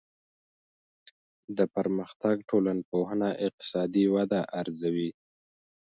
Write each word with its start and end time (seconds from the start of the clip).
د 1.57 1.59
پرمختګ 1.75 2.35
ټولنپوهنه 2.49 3.29
اقتصادي 3.47 4.05
وده 4.15 4.39
ارزوي. 4.59 5.11